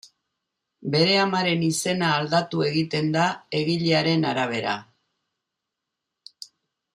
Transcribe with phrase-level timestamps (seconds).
[0.93, 3.27] Bere amaren izena aldatu egiten da
[3.59, 4.77] egilearen arabera.